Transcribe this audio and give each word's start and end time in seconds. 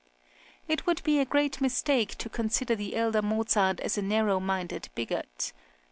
It 0.67 0.87
would 0.87 1.03
be 1.03 1.19
a 1.19 1.25
great 1.25 1.61
mistake 1.61 2.15
to 2.17 2.27
consider 2.27 2.75
the 2.75 2.95
elder 2.95 3.21
Mozart 3.21 3.79
as 3.81 3.99
a 3.99 4.01
narrow 4.01 4.39
minded 4.39 4.89
bigot. 4.95 5.53